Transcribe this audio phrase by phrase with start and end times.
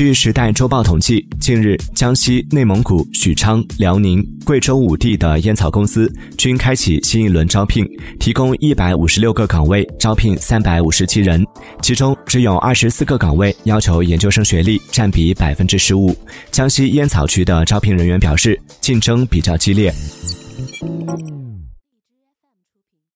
[0.00, 7.86] 据时代周报统计近日江西内蒙古许昌辽宁贵州五地的烟草公司均开启新一轮招聘
[8.18, 11.46] 提供一百五十六个岗位招聘三百五十七人
[11.82, 16.16] 其中只有二十四个岗位要求研究生学历占比百分之十五。
[16.50, 19.92] 江西烟草局的招聘人员表示竞争比较激烈。